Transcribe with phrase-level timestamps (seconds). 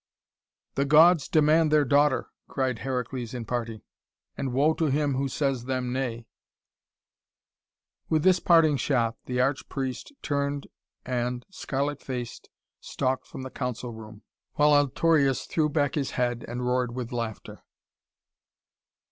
[0.73, 3.83] "The Gods demand their daughter," cried Heracles in parting,
[4.35, 6.25] "and woe to him who says them nay!"
[8.09, 10.65] With this parting shot, the arch priest turned
[11.05, 14.23] and, scarlet faced, stalked from the council room,
[14.55, 17.61] while Altorius threw back his head and roared with laughter.